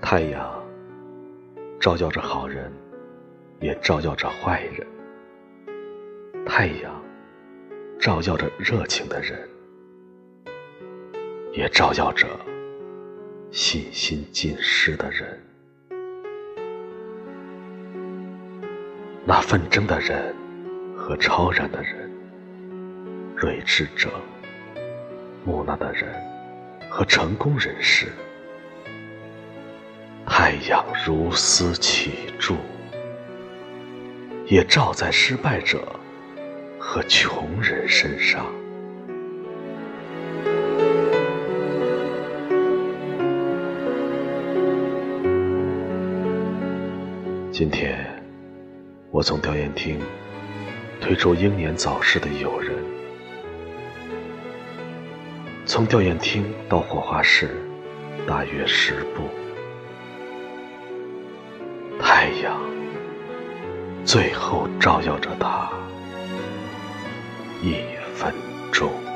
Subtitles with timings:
[0.00, 0.64] 太阳
[1.78, 2.72] 照耀着好人，
[3.60, 4.86] 也照耀着坏人。
[6.46, 7.02] 太阳
[7.98, 9.46] 照耀着热情的人，
[11.52, 12.26] 也照耀着
[13.50, 15.38] 信心尽失的人。
[19.26, 20.34] 那纷争的人
[20.96, 22.10] 和超然的人，
[23.36, 24.08] 睿智者、
[25.44, 26.14] 木讷的人
[26.88, 28.06] 和成功人士。
[30.40, 32.54] 太阳如丝起柱，
[34.46, 35.80] 也照在失败者
[36.78, 38.46] 和穷人身上。
[47.50, 48.06] 今天，
[49.10, 49.98] 我从吊唁厅
[51.00, 52.76] 推出英年早逝的友人。
[55.66, 57.56] 从吊唁厅到火化室，
[58.24, 59.24] 大约十步。
[64.08, 65.68] 最后照耀着他
[67.60, 67.74] 一
[68.14, 68.32] 分
[68.72, 69.07] 钟。